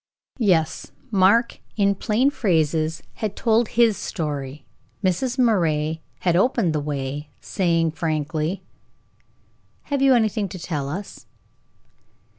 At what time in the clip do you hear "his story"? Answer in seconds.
3.67-4.65